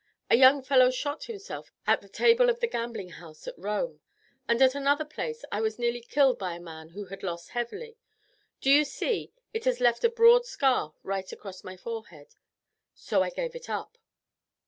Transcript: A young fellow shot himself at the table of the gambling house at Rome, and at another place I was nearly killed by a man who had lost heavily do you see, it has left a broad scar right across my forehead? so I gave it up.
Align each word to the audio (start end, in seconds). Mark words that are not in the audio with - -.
A 0.31 0.35
young 0.35 0.63
fellow 0.63 0.89
shot 0.89 1.25
himself 1.25 1.71
at 1.85 2.01
the 2.01 2.09
table 2.09 2.49
of 2.49 2.59
the 2.59 2.65
gambling 2.65 3.09
house 3.09 3.47
at 3.47 3.53
Rome, 3.55 3.99
and 4.47 4.59
at 4.59 4.73
another 4.73 5.05
place 5.05 5.45
I 5.51 5.61
was 5.61 5.77
nearly 5.77 6.01
killed 6.01 6.39
by 6.39 6.55
a 6.55 6.59
man 6.59 6.89
who 6.89 7.05
had 7.05 7.21
lost 7.21 7.49
heavily 7.49 7.99
do 8.61 8.71
you 8.71 8.83
see, 8.83 9.31
it 9.53 9.65
has 9.65 9.79
left 9.79 10.03
a 10.03 10.09
broad 10.09 10.47
scar 10.47 10.95
right 11.03 11.31
across 11.31 11.63
my 11.63 11.77
forehead? 11.77 12.33
so 12.95 13.21
I 13.21 13.29
gave 13.29 13.53
it 13.53 13.69
up. 13.69 13.99